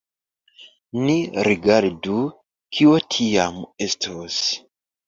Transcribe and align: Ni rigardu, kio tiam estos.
Ni 1.01 1.17
rigardu, 1.49 2.17
kio 2.79 2.99
tiam 3.17 3.65
estos. 3.89 4.43